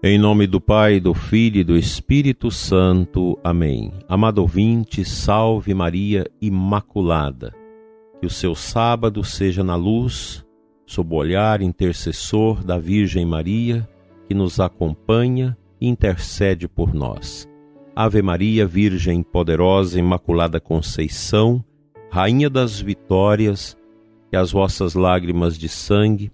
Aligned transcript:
Em 0.00 0.16
nome 0.16 0.46
do 0.46 0.60
Pai, 0.60 1.00
do 1.00 1.12
Filho 1.12 1.58
e 1.58 1.64
do 1.64 1.76
Espírito 1.76 2.52
Santo. 2.52 3.36
Amém. 3.42 3.92
Amado 4.08 4.38
ouvinte, 4.38 5.04
salve 5.04 5.74
Maria 5.74 6.24
Imaculada. 6.40 7.52
Que 8.20 8.26
o 8.26 8.30
seu 8.30 8.54
sábado 8.54 9.24
seja 9.24 9.64
na 9.64 9.74
luz, 9.74 10.46
sob 10.86 11.12
o 11.12 11.16
olhar 11.16 11.60
intercessor 11.60 12.62
da 12.62 12.78
Virgem 12.78 13.26
Maria, 13.26 13.88
que 14.28 14.34
nos 14.34 14.60
acompanha 14.60 15.58
e 15.80 15.88
intercede 15.88 16.68
por 16.68 16.94
nós. 16.94 17.48
Ave 17.96 18.22
Maria, 18.22 18.64
Virgem 18.68 19.20
poderosa, 19.20 19.98
Imaculada 19.98 20.60
Conceição, 20.60 21.64
Rainha 22.08 22.48
das 22.48 22.80
vitórias, 22.80 23.76
que 24.30 24.36
as 24.36 24.52
vossas 24.52 24.94
lágrimas 24.94 25.58
de 25.58 25.68
sangue 25.68 26.30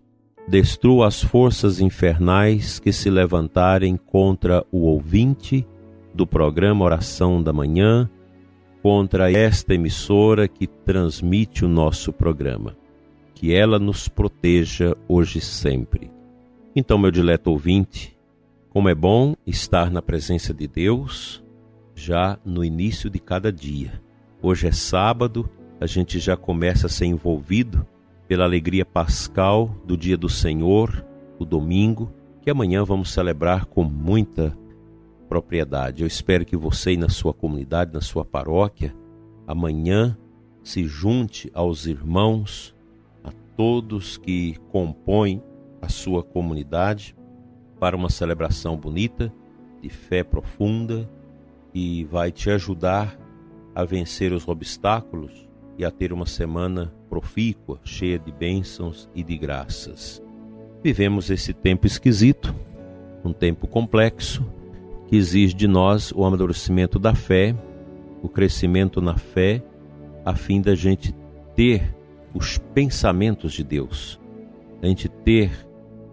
destrua 0.46 1.06
as 1.08 1.22
forças 1.22 1.80
infernais 1.80 2.78
que 2.78 2.92
se 2.92 3.08
levantarem 3.08 3.96
contra 3.96 4.64
o 4.70 4.80
ouvinte 4.80 5.66
do 6.12 6.26
programa 6.26 6.84
Oração 6.84 7.42
da 7.42 7.52
Manhã, 7.52 8.08
contra 8.82 9.32
esta 9.32 9.74
emissora 9.74 10.46
que 10.46 10.66
transmite 10.66 11.64
o 11.64 11.68
nosso 11.68 12.12
programa. 12.12 12.76
Que 13.34 13.52
ela 13.54 13.78
nos 13.78 14.08
proteja 14.08 14.94
hoje 15.08 15.38
e 15.38 15.42
sempre. 15.42 16.10
Então, 16.76 16.98
meu 16.98 17.10
dileto 17.10 17.50
ouvinte, 17.50 18.16
como 18.68 18.88
é 18.88 18.94
bom 18.94 19.34
estar 19.46 19.90
na 19.90 20.02
presença 20.02 20.52
de 20.52 20.68
Deus 20.68 21.42
já 21.94 22.38
no 22.44 22.64
início 22.64 23.08
de 23.08 23.18
cada 23.18 23.50
dia. 23.52 24.00
Hoje 24.42 24.66
é 24.66 24.72
sábado, 24.72 25.48
a 25.80 25.86
gente 25.86 26.18
já 26.18 26.36
começa 26.36 26.86
a 26.86 26.90
ser 26.90 27.06
envolvido 27.06 27.86
pela 28.26 28.44
alegria 28.44 28.84
pascal 28.84 29.74
do 29.84 29.96
dia 29.96 30.16
do 30.16 30.28
Senhor, 30.28 31.04
o 31.38 31.44
domingo, 31.44 32.12
que 32.40 32.50
amanhã 32.50 32.84
vamos 32.84 33.12
celebrar 33.12 33.66
com 33.66 33.84
muita 33.84 34.56
propriedade. 35.28 36.02
Eu 36.02 36.06
espero 36.06 36.44
que 36.44 36.56
você 36.56 36.92
e 36.92 36.96
na 36.96 37.08
sua 37.08 37.34
comunidade, 37.34 37.92
na 37.92 38.00
sua 38.00 38.24
paróquia, 38.24 38.94
amanhã 39.46 40.16
se 40.62 40.84
junte 40.84 41.50
aos 41.52 41.86
irmãos, 41.86 42.74
a 43.22 43.30
todos 43.56 44.16
que 44.16 44.56
compõem 44.70 45.42
a 45.80 45.88
sua 45.88 46.22
comunidade 46.22 47.14
para 47.78 47.96
uma 47.96 48.08
celebração 48.08 48.76
bonita, 48.76 49.32
de 49.82 49.90
fé 49.90 50.24
profunda 50.24 51.10
e 51.74 52.04
vai 52.04 52.32
te 52.32 52.50
ajudar 52.50 53.18
a 53.74 53.84
vencer 53.84 54.32
os 54.32 54.48
obstáculos 54.48 55.43
e 55.78 55.84
a 55.84 55.90
ter 55.90 56.12
uma 56.12 56.26
semana 56.26 56.92
profícua, 57.08 57.80
cheia 57.84 58.18
de 58.18 58.30
bênçãos 58.30 59.08
e 59.14 59.22
de 59.22 59.36
graças. 59.36 60.22
Vivemos 60.82 61.30
esse 61.30 61.52
tempo 61.52 61.86
esquisito, 61.86 62.54
um 63.24 63.32
tempo 63.32 63.66
complexo, 63.66 64.44
que 65.06 65.16
exige 65.16 65.54
de 65.54 65.66
nós 65.66 66.12
o 66.12 66.24
amadurecimento 66.24 66.98
da 66.98 67.14
fé, 67.14 67.54
o 68.22 68.28
crescimento 68.28 69.00
na 69.00 69.16
fé, 69.16 69.62
a 70.24 70.34
fim 70.34 70.60
da 70.60 70.74
gente 70.74 71.14
ter 71.54 71.94
os 72.32 72.58
pensamentos 72.58 73.52
de 73.52 73.64
Deus, 73.64 74.20
a 74.82 74.86
gente 74.86 75.08
ter 75.08 75.50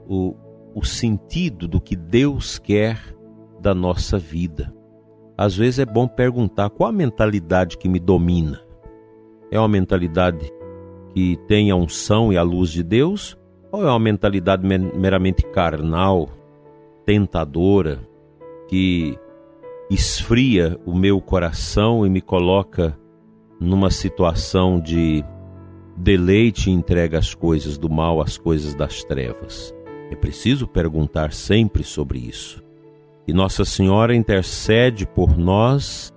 o, 0.07 0.35
o 0.73 0.83
sentido 0.83 1.67
do 1.67 1.79
que 1.79 1.95
Deus 1.95 2.57
quer 2.57 2.99
da 3.59 3.73
nossa 3.73 4.17
vida. 4.17 4.73
Às 5.37 5.55
vezes 5.55 5.79
é 5.79 5.85
bom 5.85 6.07
perguntar 6.07 6.69
qual 6.69 6.89
a 6.89 6.93
mentalidade 6.93 7.77
que 7.77 7.89
me 7.89 7.99
domina 7.99 8.70
é 9.51 9.59
uma 9.59 9.67
mentalidade 9.67 10.51
que 11.13 11.37
tem 11.45 11.69
a 11.69 11.75
unção 11.75 12.31
e 12.31 12.37
a 12.37 12.41
luz 12.41 12.69
de 12.69 12.81
Deus? 12.81 13.37
Ou 13.71 13.85
é 13.85 13.89
uma 13.89 13.99
mentalidade 13.99 14.65
meramente 14.65 15.43
carnal, 15.43 16.29
tentadora, 17.05 17.99
que 18.67 19.17
esfria 19.89 20.79
o 20.85 20.95
meu 20.95 21.19
coração 21.19 22.05
e 22.05 22.09
me 22.09 22.21
coloca 22.21 22.97
numa 23.59 23.91
situação 23.91 24.79
de 24.79 25.23
deleite 25.97 26.69
e 26.69 26.73
entrega 26.73 27.19
as 27.19 27.35
coisas 27.35 27.77
do 27.77 27.89
mal 27.89 28.21
às 28.21 28.37
coisas 28.37 28.73
das 28.73 29.03
trevas? 29.03 29.75
É 30.09 30.15
preciso 30.15 30.67
perguntar 30.67 31.33
sempre 31.33 31.83
sobre 31.83 32.19
isso. 32.19 32.63
E 33.27 33.33
Nossa 33.33 33.63
Senhora 33.63 34.15
intercede 34.15 35.05
por 35.05 35.37
nós 35.37 36.11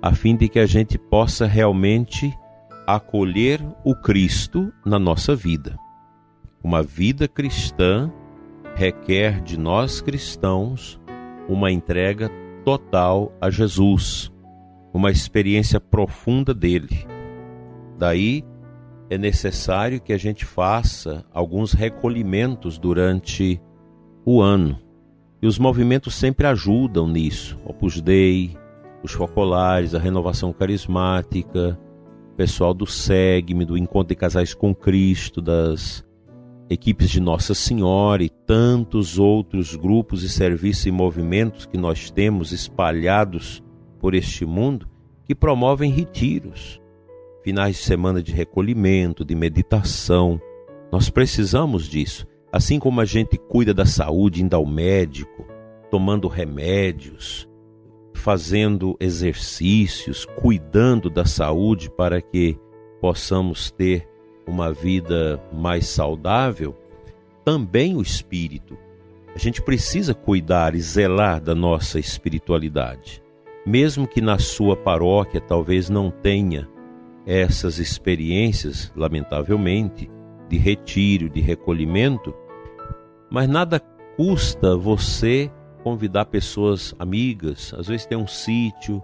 a 0.00 0.14
fim 0.14 0.36
de 0.36 0.48
que 0.48 0.58
a 0.58 0.66
gente 0.66 0.96
possa 0.98 1.46
realmente 1.46 2.32
acolher 2.86 3.60
o 3.84 3.94
Cristo 3.94 4.72
na 4.84 4.98
nossa 4.98 5.34
vida. 5.34 5.76
Uma 6.62 6.82
vida 6.82 7.26
cristã 7.26 8.12
requer 8.76 9.40
de 9.40 9.58
nós 9.58 10.00
cristãos 10.00 11.00
uma 11.48 11.72
entrega 11.72 12.30
total 12.64 13.32
a 13.40 13.50
Jesus, 13.50 14.32
uma 14.92 15.10
experiência 15.10 15.80
profunda 15.80 16.54
dele. 16.54 17.06
Daí 17.98 18.44
é 19.10 19.18
necessário 19.18 20.00
que 20.00 20.12
a 20.12 20.18
gente 20.18 20.44
faça 20.44 21.24
alguns 21.32 21.72
recolhimentos 21.72 22.78
durante 22.78 23.60
o 24.24 24.40
ano. 24.40 24.78
E 25.40 25.46
os 25.46 25.58
movimentos 25.58 26.14
sempre 26.14 26.46
ajudam 26.46 27.06
nisso. 27.06 27.58
Opus 27.64 28.00
Dei, 28.00 28.56
os 29.02 29.12
focolares, 29.12 29.94
a 29.94 29.98
renovação 29.98 30.52
carismática, 30.52 31.78
pessoal 32.36 32.74
do 32.74 32.86
SEGME, 32.86 33.64
do 33.64 33.78
Encontro 33.78 34.08
de 34.08 34.14
Casais 34.14 34.52
com 34.52 34.74
Cristo, 34.74 35.40
das 35.40 36.04
equipes 36.68 37.08
de 37.08 37.20
Nossa 37.20 37.54
Senhora 37.54 38.22
e 38.22 38.28
tantos 38.28 39.18
outros 39.18 39.74
grupos 39.74 40.22
e 40.22 40.28
serviços 40.28 40.86
e 40.86 40.90
movimentos 40.90 41.64
que 41.64 41.78
nós 41.78 42.10
temos 42.10 42.52
espalhados 42.52 43.62
por 43.98 44.14
este 44.14 44.44
mundo 44.44 44.86
que 45.24 45.34
promovem 45.34 45.90
retiros, 45.90 46.80
finais 47.42 47.76
de 47.76 47.82
semana 47.82 48.22
de 48.22 48.32
recolhimento, 48.32 49.24
de 49.24 49.34
meditação. 49.34 50.40
Nós 50.92 51.08
precisamos 51.08 51.88
disso. 51.88 52.26
Assim 52.52 52.78
como 52.78 53.00
a 53.00 53.04
gente 53.04 53.36
cuida 53.36 53.74
da 53.74 53.84
saúde, 53.84 54.42
indo 54.42 54.54
ao 54.54 54.64
médico, 54.64 55.46
tomando 55.90 56.28
remédios, 56.28 57.45
fazendo 58.26 58.96
exercícios, 58.98 60.24
cuidando 60.24 61.08
da 61.08 61.24
saúde 61.24 61.88
para 61.88 62.20
que 62.20 62.58
possamos 63.00 63.70
ter 63.70 64.04
uma 64.44 64.72
vida 64.72 65.40
mais 65.52 65.86
saudável, 65.86 66.76
também 67.44 67.94
o 67.94 68.02
espírito. 68.02 68.76
A 69.32 69.38
gente 69.38 69.62
precisa 69.62 70.12
cuidar 70.12 70.74
e 70.74 70.80
zelar 70.80 71.40
da 71.40 71.54
nossa 71.54 72.00
espiritualidade. 72.00 73.22
Mesmo 73.64 74.08
que 74.08 74.20
na 74.20 74.40
sua 74.40 74.76
paróquia 74.76 75.40
talvez 75.40 75.88
não 75.88 76.10
tenha 76.10 76.68
essas 77.24 77.78
experiências, 77.78 78.92
lamentavelmente, 78.96 80.10
de 80.48 80.56
retiro, 80.58 81.30
de 81.30 81.40
recolhimento, 81.40 82.34
mas 83.30 83.48
nada 83.48 83.78
custa 84.16 84.76
você 84.76 85.48
convidar 85.86 86.24
pessoas 86.24 86.92
amigas, 86.98 87.72
às 87.78 87.86
vezes 87.86 88.06
tem 88.06 88.18
um 88.18 88.26
sítio, 88.26 89.00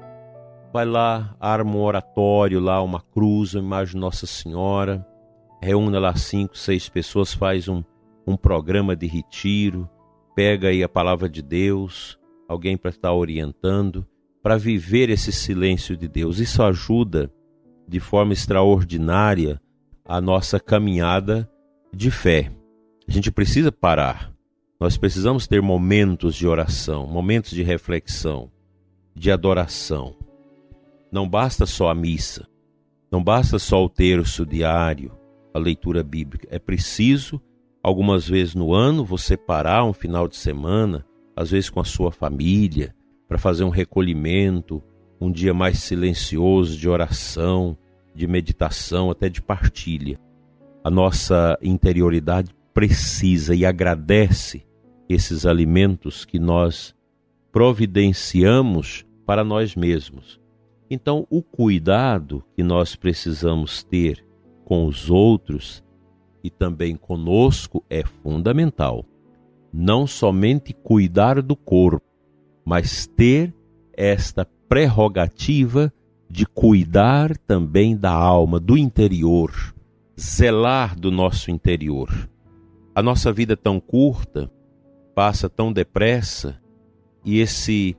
vai 0.73 0.85
lá, 0.85 1.33
arma 1.39 1.77
um 1.77 1.81
oratório 1.81 2.59
lá, 2.59 2.83
uma 2.83 3.01
cruz, 3.01 3.55
uma 3.55 3.63
imagem 3.63 3.95
de 3.95 4.01
Nossa 4.01 4.27
Senhora, 4.27 5.07
reúne 5.63 5.97
lá 5.97 6.17
cinco, 6.17 6.59
seis 6.59 6.89
pessoas, 6.89 7.33
faz 7.33 7.69
um, 7.69 7.85
um 8.27 8.37
programa 8.37 8.97
de 8.97 9.07
retiro, 9.07 9.89
pega 10.35 10.71
aí 10.71 10.83
a 10.83 10.89
palavra 10.89 11.29
de 11.29 11.41
Deus, 11.41 12.19
alguém 12.49 12.77
para 12.77 12.91
estar 12.91 13.13
orientando, 13.13 14.05
para 14.43 14.59
viver 14.59 15.09
esse 15.09 15.31
silêncio 15.31 15.97
de 15.97 16.09
Deus. 16.09 16.41
Isso 16.41 16.65
ajuda 16.65 17.33
de 17.87 18.01
forma 18.01 18.33
extraordinária 18.33 19.63
a 20.05 20.21
nossa 20.21 20.59
caminhada 20.59 21.49
de 21.95 22.11
fé. 22.11 22.51
A 23.07 23.13
gente 23.13 23.31
precisa 23.31 23.71
parar 23.71 24.33
nós 24.83 24.97
precisamos 24.97 25.47
ter 25.47 25.63
momentos 25.63 26.35
de 26.35 26.45
oração, 26.45 27.07
momentos 27.07 27.53
de 27.53 27.63
reflexão, 27.63 28.51
de 29.15 29.31
adoração. 29.31 30.17
Não 31.09 31.29
basta 31.29 31.67
só 31.67 31.89
a 31.89 31.95
missa, 31.95 32.49
não 33.09 33.23
basta 33.23 33.61
só 33.61 33.85
o 33.85 33.89
terço 33.89 34.45
diário, 34.45 35.13
a 35.55 35.59
leitura 35.61 36.03
bíblica. 36.03 36.49
É 36.51 36.59
preciso, 36.59 37.41
algumas 37.81 38.27
vezes 38.27 38.57
no 38.57 38.75
ano, 38.75 39.05
você 39.05 39.37
parar 39.37 39.85
um 39.85 39.93
final 39.93 40.27
de 40.27 40.35
semana, 40.35 41.07
às 41.37 41.53
vezes 41.53 41.71
com 41.71 41.79
a 41.79 41.85
sua 41.85 42.11
família, 42.11 42.93
para 43.29 43.39
fazer 43.39 43.63
um 43.63 43.71
recolhimento, 43.71 44.83
um 45.21 45.31
dia 45.31 45.55
mais 45.55 45.79
silencioso 45.79 46.77
de 46.77 46.89
oração, 46.89 47.79
de 48.13 48.27
meditação, 48.27 49.13
até 49.13 49.29
de 49.29 49.41
partilha. 49.41 50.19
A 50.83 50.91
nossa 50.91 51.57
interioridade 51.63 52.53
precisa 52.75 53.55
e 53.55 53.65
agradece 53.65 54.72
esses 55.09 55.45
alimentos 55.47 56.25
que 56.25 56.39
nós 56.39 56.95
providenciamos 57.51 59.05
para 59.27 59.45
nós 59.45 59.75
mesmos. 59.77 60.41
Então, 60.91 61.27
o 61.31 61.43
cuidado 61.43 62.45
que 62.55 62.63
nós 62.63 62.97
precisamos 62.97 63.83
ter 63.83 64.25
com 64.65 64.87
os 64.87 65.11
outros 65.11 65.83
e 66.45 66.51
também 66.51 66.97
conosco 66.97 67.85
é 67.89 68.05
fundamental. 68.05 69.05
não 69.73 70.07
somente 70.07 70.75
cuidar 70.75 71.41
do 71.41 71.57
corpo, 71.57 72.07
mas 72.65 73.07
ter 73.07 73.55
esta 73.95 74.45
prerrogativa 74.69 75.93
de 76.29 76.45
cuidar 76.47 77.37
também 77.39 77.97
da 77.97 78.13
alma, 78.13 78.61
do 78.61 78.77
interior, 78.77 79.51
zelar 80.19 80.99
do 80.99 81.11
nosso 81.11 81.51
interior. 81.51 82.29
A 82.95 83.03
nossa 83.03 83.33
vida 83.33 83.55
é 83.55 83.57
tão 83.57 83.81
curta, 83.81 84.51
passa 85.15 85.49
tão 85.49 85.73
depressa, 85.73 86.61
e 87.25 87.39
esse 87.39 87.97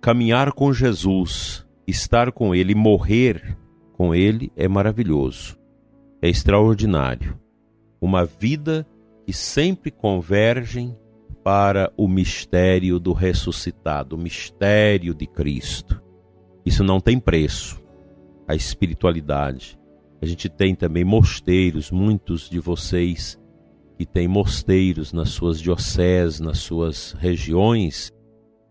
caminhar 0.00 0.52
com 0.52 0.72
Jesus, 0.72 1.66
estar 1.86 2.32
com 2.32 2.54
Ele, 2.54 2.74
morrer 2.74 3.56
com 3.92 4.14
Ele 4.14 4.52
é 4.56 4.68
maravilhoso, 4.68 5.58
é 6.20 6.28
extraordinário. 6.28 7.38
Uma 8.00 8.24
vida 8.24 8.86
que 9.24 9.32
sempre 9.32 9.90
convergem 9.90 10.96
para 11.42 11.92
o 11.96 12.08
mistério 12.08 12.98
do 12.98 13.12
ressuscitado, 13.12 14.16
o 14.16 14.18
mistério 14.18 15.14
de 15.14 15.26
Cristo. 15.26 16.02
Isso 16.64 16.82
não 16.82 17.00
tem 17.00 17.20
preço. 17.20 17.80
A 18.48 18.54
espiritualidade. 18.54 19.78
A 20.20 20.26
gente 20.26 20.48
tem 20.48 20.74
também 20.74 21.04
mosteiros, 21.04 21.90
muitos 21.90 22.50
de 22.50 22.58
vocês 22.58 23.38
que 23.96 24.04
têm 24.04 24.28
mosteiros 24.28 25.12
nas 25.12 25.30
suas 25.30 25.60
dioceses, 25.60 26.40
nas 26.40 26.58
suas 26.58 27.12
regiões, 27.18 28.12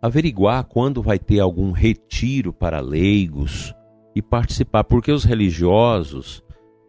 averiguar 0.02 0.66
quando 0.66 1.02
vai 1.02 1.18
ter 1.18 1.40
algum 1.40 1.72
retiro 1.72 2.54
para 2.54 2.80
leigos 2.80 3.74
e 4.16 4.22
participar, 4.22 4.84
porque 4.84 5.12
os 5.12 5.24
religiosos, 5.24 6.44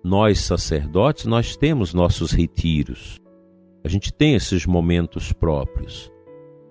nós 0.04 0.40
sacerdotes, 0.40 1.24
nós 1.24 1.56
temos 1.56 1.94
nossos 1.94 2.30
retiros. 2.30 3.18
A 3.82 3.88
gente 3.88 4.12
tem 4.12 4.34
esses 4.34 4.66
momentos 4.66 5.32
próprios. 5.32 6.12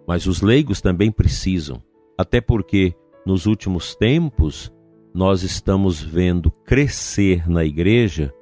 Mas 0.07 0.27
os 0.27 0.41
leigos 0.41 0.81
também 0.81 1.11
precisam, 1.11 1.81
até 2.17 2.39
porque 2.39 2.93
nos 3.25 3.47
últimos 3.47 3.95
tempos 3.95 4.71
nós 5.13 5.41
estamos 5.41 6.01
vendo 6.01 6.51
crescer 6.51 7.49
na 7.49 7.65
igreja 7.65 8.33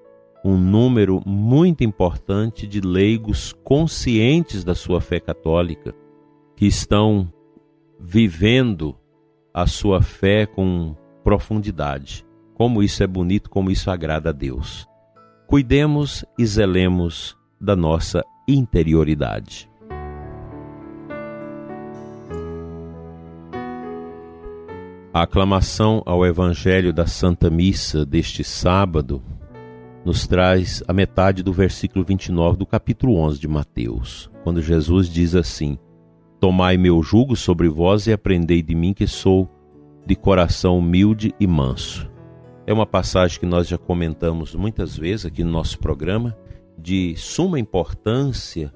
um 0.43 0.57
número 0.57 1.21
muito 1.25 1.83
importante 1.83 2.67
de 2.67 2.81
leigos 2.81 3.53
conscientes 3.63 4.63
da 4.63 4.75
sua 4.75 4.99
fé 4.99 5.19
católica, 5.19 5.95
que 6.55 6.65
estão 6.65 7.31
vivendo 7.97 8.95
a 9.53 9.65
sua 9.65 10.01
fé 10.01 10.45
com 10.45 10.95
profundidade. 11.23 12.25
Como 12.55 12.83
isso 12.83 13.01
é 13.01 13.07
bonito, 13.07 13.49
como 13.49 13.71
isso 13.71 13.89
agrada 13.89 14.29
a 14.29 14.33
Deus. 14.33 14.87
Cuidemos 15.47 16.25
e 16.37 16.45
zelemos 16.45 17.37
da 17.59 17.75
nossa 17.75 18.23
interioridade. 18.47 19.69
A 25.13 25.21
aclamação 25.21 26.01
ao 26.05 26.25
Evangelho 26.25 26.91
da 26.91 27.05
Santa 27.05 27.49
Missa 27.49 28.03
deste 28.03 28.43
sábado 28.43 29.21
nos 30.05 30.27
traz 30.27 30.83
a 30.87 30.93
metade 30.93 31.41
do 31.43 31.53
versículo 31.53 32.03
29 32.03 32.57
do 32.57 32.65
capítulo 32.65 33.15
11 33.15 33.39
de 33.39 33.47
Mateus, 33.47 34.29
quando 34.43 34.61
Jesus 34.61 35.07
diz 35.07 35.33
assim: 35.35 35.77
Tomai 36.39 36.77
meu 36.77 37.01
jugo 37.01 37.35
sobre 37.35 37.69
vós 37.69 38.07
e 38.07 38.13
aprendei 38.13 38.61
de 38.61 38.75
mim 38.75 38.93
que 38.93 39.07
sou 39.07 39.49
de 40.05 40.15
coração 40.15 40.77
humilde 40.77 41.33
e 41.39 41.47
manso. 41.47 42.11
É 42.65 42.73
uma 42.73 42.85
passagem 42.85 43.39
que 43.39 43.45
nós 43.45 43.67
já 43.67 43.77
comentamos 43.77 44.55
muitas 44.55 44.97
vezes 44.97 45.25
aqui 45.25 45.43
no 45.43 45.51
nosso 45.51 45.79
programa 45.79 46.35
de 46.77 47.15
suma 47.15 47.59
importância 47.59 48.73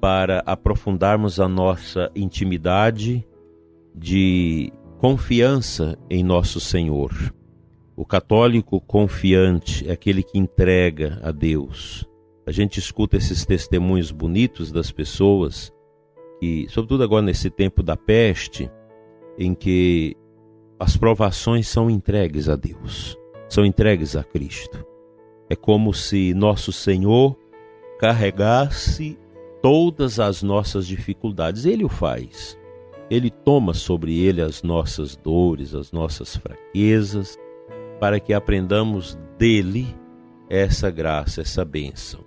para 0.00 0.42
aprofundarmos 0.46 1.40
a 1.40 1.48
nossa 1.48 2.10
intimidade 2.14 3.26
de 3.94 4.72
confiança 4.98 5.98
em 6.10 6.22
nosso 6.22 6.60
Senhor. 6.60 7.12
O 7.96 8.04
católico 8.04 8.80
confiante 8.80 9.88
é 9.88 9.92
aquele 9.92 10.22
que 10.22 10.36
entrega 10.36 11.20
a 11.22 11.30
Deus. 11.30 12.04
A 12.44 12.50
gente 12.50 12.78
escuta 12.78 13.16
esses 13.16 13.46
testemunhos 13.46 14.10
bonitos 14.10 14.72
das 14.72 14.90
pessoas 14.90 15.72
que, 16.40 16.66
sobretudo 16.68 17.04
agora 17.04 17.22
nesse 17.22 17.48
tempo 17.48 17.84
da 17.84 17.96
peste, 17.96 18.68
em 19.38 19.54
que 19.54 20.16
as 20.78 20.96
provações 20.96 21.68
são 21.68 21.88
entregues 21.88 22.48
a 22.48 22.56
Deus, 22.56 23.16
são 23.48 23.64
entregues 23.64 24.16
a 24.16 24.24
Cristo. 24.24 24.84
É 25.48 25.54
como 25.54 25.94
se 25.94 26.34
nosso 26.34 26.72
Senhor 26.72 27.38
carregasse 28.00 29.16
todas 29.62 30.18
as 30.18 30.42
nossas 30.42 30.84
dificuldades. 30.86 31.64
Ele 31.64 31.84
o 31.84 31.88
faz. 31.88 32.58
Ele 33.08 33.30
toma 33.30 33.72
sobre 33.72 34.18
ele 34.18 34.40
as 34.40 34.64
nossas 34.64 35.14
dores, 35.14 35.74
as 35.74 35.92
nossas 35.92 36.36
fraquezas, 36.36 37.38
para 38.04 38.20
que 38.20 38.34
aprendamos 38.34 39.18
dele 39.38 39.86
essa 40.50 40.90
graça, 40.90 41.40
essa 41.40 41.64
bênção. 41.64 42.22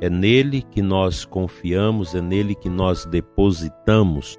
É 0.00 0.10
nele 0.10 0.60
que 0.60 0.82
nós 0.82 1.24
confiamos, 1.24 2.16
é 2.16 2.20
nele 2.20 2.52
que 2.52 2.68
nós 2.68 3.06
depositamos 3.06 4.36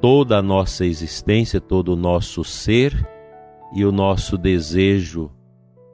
toda 0.00 0.38
a 0.38 0.42
nossa 0.42 0.86
existência, 0.86 1.60
todo 1.60 1.94
o 1.94 1.96
nosso 1.96 2.44
ser 2.44 2.94
e 3.74 3.84
o 3.84 3.90
nosso 3.90 4.38
desejo 4.38 5.32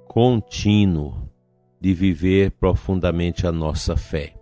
contínuo 0.07 1.27
de 1.81 1.95
viver 1.95 2.51
profundamente 2.51 3.47
a 3.47 3.53
nossa 3.53 3.97
fé. 3.97 4.35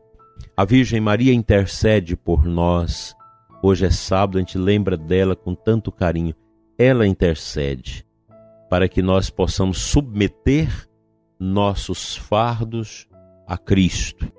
A 0.57 0.65
Virgem 0.65 1.01
Maria 1.01 1.33
intercede 1.33 2.17
por 2.17 2.45
nós. 2.45 3.15
Hoje 3.63 3.87
é 3.87 3.91
sábado, 3.91 4.39
a 4.39 4.41
gente 4.41 4.59
lembra 4.59 4.97
dela 4.97 5.37
com 5.37 5.55
tanto 5.55 5.93
carinho. 5.93 6.35
Ela 6.77 7.07
intercede 7.07 8.08
para 8.69 8.89
que 8.89 9.03
nós 9.03 9.31
possamos 9.31 9.79
submeter 9.79 10.89
nossos 11.39 12.17
fardos 12.17 13.09
a 13.47 13.57
Cristo. 13.57 14.31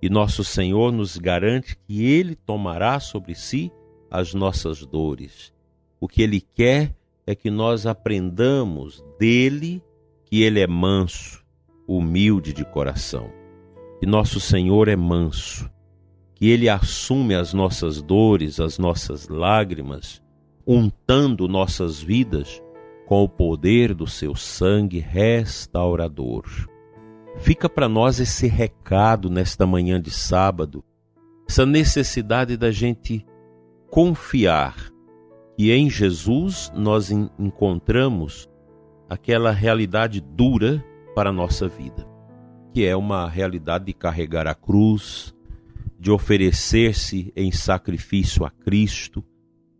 E 0.00 0.08
nosso 0.08 0.44
Senhor 0.44 0.92
nos 0.92 1.16
garante 1.16 1.76
que 1.76 2.04
Ele 2.04 2.36
tomará 2.36 3.00
sobre 3.00 3.34
si 3.34 3.72
as 4.10 4.34
nossas 4.34 4.84
dores. 4.84 5.52
O 5.98 6.06
que 6.06 6.22
Ele 6.22 6.40
quer 6.40 6.94
é 7.26 7.34
que 7.34 7.50
nós 7.50 7.86
aprendamos 7.86 9.02
dele 9.18 9.82
que 10.24 10.42
Ele 10.42 10.60
é 10.60 10.66
manso, 10.66 11.42
humilde 11.86 12.52
de 12.52 12.64
coração, 12.64 13.30
que 13.98 14.06
nosso 14.06 14.38
Senhor 14.38 14.88
é 14.88 14.96
manso, 14.96 15.70
que 16.34 16.48
Ele 16.48 16.68
assume 16.68 17.34
as 17.34 17.54
nossas 17.54 18.02
dores, 18.02 18.60
as 18.60 18.78
nossas 18.78 19.28
lágrimas, 19.28 20.22
untando 20.66 21.48
nossas 21.48 22.02
vidas 22.02 22.62
com 23.06 23.22
o 23.22 23.28
poder 23.28 23.94
do 23.94 24.06
seu 24.06 24.34
sangue 24.34 24.98
restaurador. 24.98 26.44
Fica 27.38 27.68
para 27.68 27.88
nós 27.88 28.20
esse 28.20 28.46
recado 28.46 29.28
nesta 29.28 29.66
manhã 29.66 30.00
de 30.00 30.10
sábado, 30.10 30.84
essa 31.48 31.66
necessidade 31.66 32.56
da 32.56 32.70
gente 32.70 33.26
confiar 33.90 34.76
que 35.56 35.70
em 35.70 35.90
Jesus 35.90 36.72
nós 36.74 37.10
encontramos 37.10 38.48
aquela 39.08 39.52
realidade 39.52 40.20
dura 40.20 40.84
para 41.14 41.30
a 41.30 41.32
nossa 41.32 41.68
vida, 41.68 42.06
que 42.72 42.84
é 42.84 42.96
uma 42.96 43.28
realidade 43.28 43.84
de 43.84 43.92
carregar 43.92 44.46
a 44.46 44.54
cruz, 44.54 45.34
de 45.98 46.10
oferecer-se 46.10 47.32
em 47.36 47.52
sacrifício 47.52 48.44
a 48.44 48.50
Cristo 48.50 49.24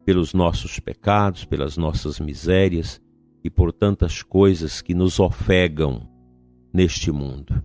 pelos 0.04 0.34
nossos 0.34 0.78
pecados, 0.78 1.44
pelas 1.44 1.76
nossas 1.76 2.20
misérias 2.20 3.00
e 3.44 3.50
por 3.50 3.70
tantas 3.70 4.22
coisas 4.22 4.80
que 4.80 4.94
nos 4.94 5.20
ofegam 5.20 6.08
neste 6.72 7.12
mundo. 7.12 7.62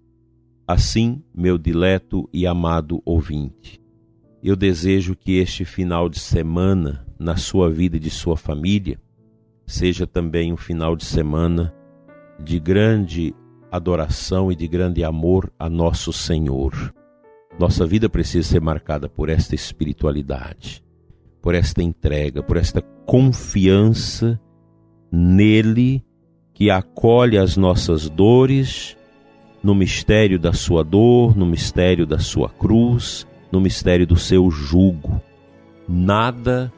Assim, 0.67 1.23
meu 1.33 1.57
dileto 1.57 2.29
e 2.33 2.45
amado 2.45 3.01
ouvinte, 3.05 3.81
eu 4.43 4.55
desejo 4.55 5.15
que 5.15 5.37
este 5.37 5.63
final 5.63 6.09
de 6.09 6.19
semana, 6.19 7.07
na 7.17 7.37
sua 7.37 7.71
vida 7.71 7.95
e 7.95 7.99
de 7.99 8.09
sua 8.09 8.35
família, 8.35 8.99
seja 9.65 10.05
também 10.05 10.51
um 10.51 10.57
final 10.57 10.95
de 10.95 11.05
semana 11.05 11.73
de 12.43 12.59
grande 12.59 13.33
adoração 13.71 14.51
e 14.51 14.55
de 14.55 14.67
grande 14.67 15.03
amor 15.03 15.51
a 15.57 15.69
nosso 15.69 16.11
Senhor. 16.11 16.93
Nossa 17.57 17.85
vida 17.85 18.09
precisa 18.09 18.47
ser 18.47 18.61
marcada 18.61 19.09
por 19.09 19.29
esta 19.29 19.55
espiritualidade, 19.55 20.83
por 21.41 21.55
esta 21.55 21.81
entrega, 21.81 22.41
por 22.41 22.57
esta 22.57 22.81
confiança 23.05 24.39
nele 25.11 26.03
que 26.53 26.69
acolhe 26.69 27.37
as 27.37 27.55
nossas 27.55 28.09
dores 28.09 28.97
no 29.63 29.73
mistério 29.75 30.39
da 30.39 30.53
sua 30.53 30.83
dor, 30.83 31.35
no 31.37 31.45
mistério 31.45 32.05
da 32.05 32.19
sua 32.19 32.49
cruz, 32.49 33.27
no 33.51 33.59
mistério 33.59 34.05
do 34.05 34.15
seu 34.15 34.49
jugo. 34.49 35.21
Nada 35.87 36.71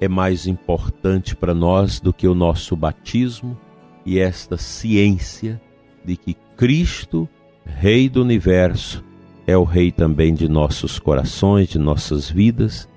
é 0.00 0.08
mais 0.08 0.46
importante 0.46 1.36
para 1.36 1.54
nós 1.54 2.00
do 2.00 2.12
que 2.12 2.26
o 2.26 2.34
nosso 2.34 2.74
batismo 2.74 3.58
e 4.04 4.18
esta 4.18 4.56
ciência 4.56 5.60
de 6.04 6.16
que 6.16 6.34
Cristo, 6.56 7.28
Rei 7.64 8.08
do 8.08 8.22
universo, 8.22 9.04
é 9.46 9.56
o 9.56 9.64
Rei 9.64 9.92
também 9.92 10.34
de 10.34 10.48
nossos 10.48 10.98
corações, 10.98 11.68
de 11.68 11.78
nossas 11.78 12.30
vidas, 12.30 12.88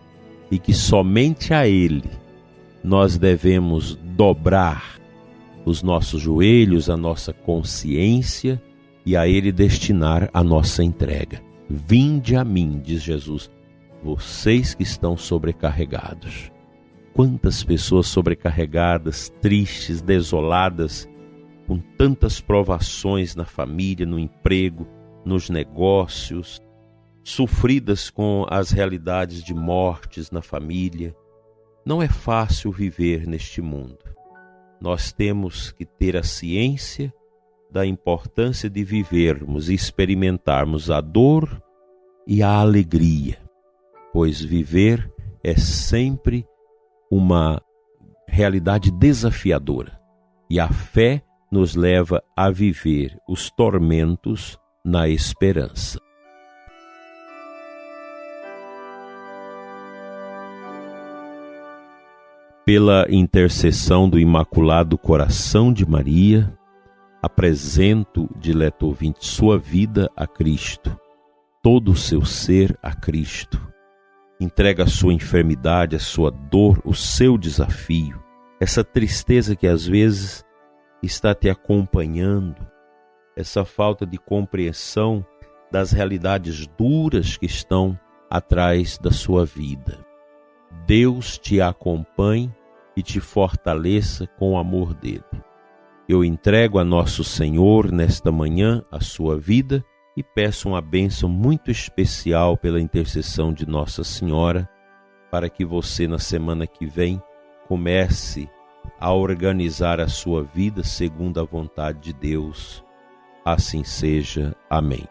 e 0.50 0.58
que 0.58 0.74
somente 0.74 1.53
a 1.53 1.68
Ele 1.68 2.23
nós 2.84 3.18
devemos 3.18 3.96
dobrar 3.96 5.00
os 5.66 5.82
nossos 5.82 6.22
joelhos, 6.22 6.90
a 6.90 6.98
nossa 6.98 7.32
consciência 7.32 8.62
e 9.06 9.16
a 9.16 9.28
Ele 9.28 9.52
destinar 9.52 10.30
a 10.34 10.44
nossa 10.44 10.84
entrega. 10.84 11.42
Vinde 11.70 12.36
a 12.36 12.44
mim, 12.44 12.82
diz 12.84 13.02
Jesus, 13.02 13.50
vocês 14.04 14.74
que 14.74 14.84
estão 14.84 15.16
sobrecarregados. 15.16 16.52
Quantas 17.13 17.63
pessoas 17.63 18.08
sobrecarregadas, 18.08 19.30
tristes, 19.42 20.02
desoladas, 20.02 21.08
com 21.68 21.80
tantas 21.98 22.42
provações 22.42 23.36
na 23.36 23.46
família, 23.46 24.06
no 24.06 24.20
emprego, 24.20 24.88
nos 25.24 25.50
negócios, 25.50 26.62
sofridas 27.24 28.10
com 28.10 28.46
as 28.50 28.72
realidades 28.72 29.44
de 29.44 29.54
mortes 29.54 30.30
na 30.30 30.42
família. 30.42 31.16
Não 31.86 32.02
é 32.02 32.08
fácil 32.08 32.72
viver 32.72 33.28
neste 33.28 33.62
mundo. 33.62 34.00
Nós 34.80 35.12
temos 35.12 35.72
que 35.72 35.86
ter 35.86 36.16
a 36.16 36.24
ciência 36.24 37.13
da 37.72 37.86
importância 37.86 38.70
de 38.70 38.84
vivermos 38.84 39.70
e 39.70 39.74
experimentarmos 39.74 40.92
a 40.92 41.02
dor 41.02 41.62
e 42.28 42.44
a 42.44 42.50
alegria, 42.50 43.38
pois 44.12 44.42
viver 44.42 45.12
é 45.44 45.56
sempre 45.56 46.46
uma 47.12 47.62
realidade 48.28 48.92
desafiadora 48.92 50.00
e 50.50 50.60
a 50.60 50.70
fé 50.70 51.22
nos 51.52 51.75
leva 51.75 52.24
a 52.36 52.50
viver 52.50 53.18
os 53.28 53.50
tormentos 53.52 54.58
na 54.86 55.08
esperança. 55.08 56.02
Pela 62.74 63.06
intercessão 63.08 64.10
do 64.10 64.18
Imaculado 64.18 64.98
Coração 64.98 65.72
de 65.72 65.88
Maria, 65.88 66.51
apresento, 67.22 68.27
dileto 68.36 68.88
ouvinte, 68.88 69.27
sua 69.27 69.60
vida 69.60 70.10
a 70.18 70.25
Cristo, 70.25 71.00
todo 71.62 71.92
o 71.92 71.96
seu 71.96 72.25
ser 72.25 72.75
a 72.82 72.92
Cristo. 72.92 73.62
Entrega 74.42 74.86
a 74.86 74.88
sua 74.88 75.13
enfermidade, 75.13 75.96
a 75.96 76.00
sua 76.00 76.32
dor, 76.32 76.82
o 76.84 76.96
seu 76.96 77.38
desafio, 77.38 78.20
essa 78.60 78.84
tristeza 78.84 79.56
que 79.56 79.68
às 79.68 79.86
vezes 79.86 80.44
está 81.03 81.36
te 81.36 81.51
acompanhando, 81.51 82.68
essa 83.38 83.63
falta 83.63 84.03
de 84.03 84.18
compreensão 84.18 85.24
das 85.72 85.92
realidades 85.92 86.65
duras 86.75 87.38
que 87.38 87.46
estão 87.46 87.96
atrás 88.32 88.98
da 88.98 89.12
sua 89.12 89.46
vida. 89.46 90.03
Deus 90.88 91.38
te 91.38 91.62
acompanhe 91.62 92.51
e 92.95 93.01
te 93.01 93.19
fortaleça 93.19 94.27
com 94.38 94.53
o 94.53 94.57
amor 94.57 94.93
dele. 94.93 95.23
Eu 96.07 96.23
entrego 96.23 96.79
a 96.79 96.83
nosso 96.83 97.23
Senhor 97.23 97.91
nesta 97.91 98.31
manhã 98.31 98.83
a 98.91 99.00
sua 99.00 99.38
vida 99.38 99.83
e 100.15 100.21
peço 100.21 100.69
uma 100.69 100.81
bênção 100.81 101.27
muito 101.27 101.71
especial 101.71 102.57
pela 102.57 102.79
intercessão 102.79 103.53
de 103.53 103.67
Nossa 103.67 104.03
Senhora, 104.03 104.69
para 105.31 105.50
que 105.50 105.65
você 105.65 106.07
na 106.07 106.19
semana 106.19 106.67
que 106.67 106.85
vem 106.85 107.21
comece 107.67 108.50
a 109.00 109.12
organizar 109.13 110.00
a 110.00 110.07
sua 110.07 110.43
vida 110.43 110.83
segundo 110.83 111.39
a 111.39 111.43
vontade 111.43 112.00
de 112.00 112.13
Deus 112.13 112.83
Assim 113.45 113.83
seja. 113.83 114.55
Amém. 114.69 115.05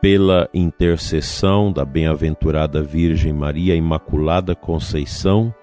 Pela 0.00 0.48
intercessão 0.54 1.70
da 1.70 1.84
bem-aventurada 1.84 2.82
Virgem 2.82 3.34
Maria 3.34 3.74
Imaculada 3.74 4.54
Conceição, 4.54 5.54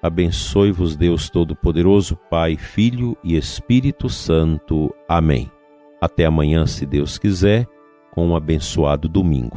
abençoe-vos 0.00 0.94
Deus 0.94 1.28
Todo-Poderoso, 1.28 2.16
Pai, 2.30 2.56
Filho 2.56 3.16
e 3.24 3.36
Espírito 3.36 4.08
Santo. 4.08 4.94
Amém. 5.08 5.50
Até 6.00 6.24
amanhã, 6.24 6.66
se 6.66 6.86
Deus 6.86 7.18
quiser, 7.18 7.66
com 8.12 8.28
um 8.28 8.36
abençoado 8.36 9.08
domingo. 9.08 9.56